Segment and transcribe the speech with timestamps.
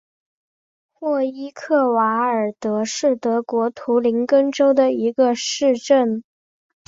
[0.93, 6.23] 霍伊克瓦尔德是德国图林根州的一个市镇。